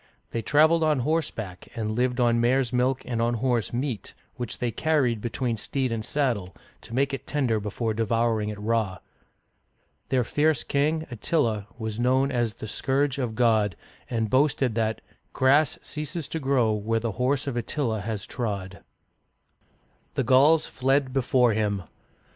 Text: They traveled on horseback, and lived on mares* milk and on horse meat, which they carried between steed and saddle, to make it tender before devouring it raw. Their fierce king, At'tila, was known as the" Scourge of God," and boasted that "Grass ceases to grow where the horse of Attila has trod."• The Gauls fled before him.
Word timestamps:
They 0.31 0.41
traveled 0.41 0.83
on 0.83 1.01
horseback, 1.01 1.67
and 1.75 1.91
lived 1.91 2.19
on 2.19 2.41
mares* 2.41 2.73
milk 2.73 3.03
and 3.05 3.21
on 3.21 3.35
horse 3.35 3.71
meat, 3.71 4.15
which 4.33 4.57
they 4.57 4.71
carried 4.71 5.21
between 5.21 5.57
steed 5.57 5.91
and 5.91 6.03
saddle, 6.03 6.55
to 6.81 6.95
make 6.95 7.13
it 7.13 7.27
tender 7.27 7.59
before 7.59 7.93
devouring 7.93 8.49
it 8.49 8.57
raw. 8.59 8.97
Their 10.09 10.23
fierce 10.23 10.63
king, 10.63 11.05
At'tila, 11.11 11.67
was 11.77 11.99
known 11.99 12.31
as 12.31 12.55
the" 12.55 12.67
Scourge 12.81 13.19
of 13.19 13.35
God," 13.35 13.75
and 14.09 14.27
boasted 14.27 14.73
that 14.73 15.01
"Grass 15.33 15.77
ceases 15.83 16.27
to 16.29 16.39
grow 16.39 16.71
where 16.73 16.99
the 16.99 17.11
horse 17.21 17.45
of 17.45 17.55
Attila 17.55 18.01
has 18.01 18.25
trod."• 18.25 18.79
The 20.15 20.23
Gauls 20.23 20.65
fled 20.65 21.13
before 21.13 21.53
him. 21.53 21.83